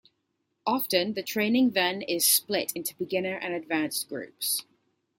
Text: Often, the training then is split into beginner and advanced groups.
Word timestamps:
Often, 0.65 1.13
the 1.13 1.21
training 1.21 1.73
then 1.73 2.01
is 2.01 2.25
split 2.25 2.71
into 2.73 2.95
beginner 2.95 3.37
and 3.37 3.53
advanced 3.53 4.09
groups. 4.09 4.65